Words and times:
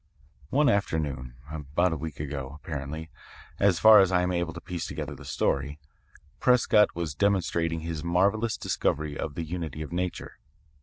"One 0.49 0.67
afternoon, 0.67 1.35
about 1.51 1.93
a 1.93 1.95
week 1.95 2.19
ago, 2.19 2.59
apparently, 2.59 3.11
as 3.59 3.77
far 3.77 3.99
as 3.99 4.11
I 4.11 4.23
am 4.23 4.31
able 4.31 4.51
to 4.51 4.59
piece 4.59 4.87
together 4.87 5.13
the 5.13 5.25
story, 5.25 5.77
Prescott 6.39 6.95
was 6.95 7.13
demonstrating 7.13 7.81
his 7.81 8.03
marvellous 8.03 8.57
discovery 8.57 9.15
of 9.15 9.35
the 9.35 9.43
unity 9.43 9.83
of 9.83 9.91
nature. 9.93 10.39